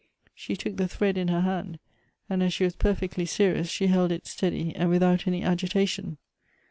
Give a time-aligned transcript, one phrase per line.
[0.33, 1.77] She took the thread in her hand,
[2.27, 5.87] and as she was per fectly serious, she held it steady, and without any agita
[5.87, 6.17] tion.